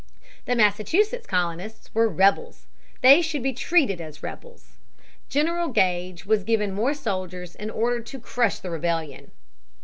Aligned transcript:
The 0.45 0.55
Massachusetts 0.55 1.27
colonists 1.27 1.93
were 1.93 2.09
rebels, 2.09 2.65
they 3.01 3.21
should 3.21 3.43
be 3.43 3.53
treated 3.53 4.01
as 4.01 4.23
rebels. 4.23 4.77
General 5.29 5.67
Gage 5.67 6.25
was 6.25 6.43
given 6.43 6.73
more 6.73 6.95
soldiers 6.95 7.53
and 7.53 7.69
ordered 7.69 8.07
to 8.07 8.19
crush 8.19 8.57
the 8.57 8.71
rebellion. 8.71 9.29